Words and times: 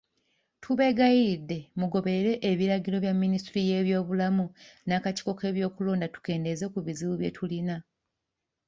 Tubeegayiridde 0.61 1.57
mugoberere 1.79 2.33
ebiragiro 2.51 2.97
bya 3.03 3.13
minisitule 3.21 3.61
y'ebyobulamu 3.69 4.45
n'akakiiko 4.87 5.31
k'ebyokulonda, 5.39 6.07
tukendeeze 6.13 6.65
ku 6.73 6.79
bizibu 6.85 7.13
bye 7.17 7.31
tulina. 7.37 7.75